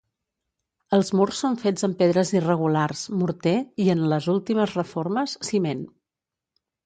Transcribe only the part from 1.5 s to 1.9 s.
fets